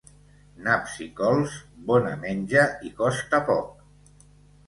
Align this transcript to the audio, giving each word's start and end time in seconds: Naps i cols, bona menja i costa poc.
Naps 0.67 0.93
i 1.05 1.05
cols, 1.19 1.57
bona 1.91 2.13
menja 2.23 2.63
i 2.89 2.93
costa 3.01 3.43
poc. 3.51 3.87